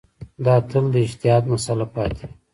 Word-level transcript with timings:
دا 0.45 0.55
تل 0.69 0.85
د 0.93 0.95
اجتهاد 1.05 1.43
مسأله 1.53 1.85
پاتې 1.95 2.23
وي. 2.27 2.33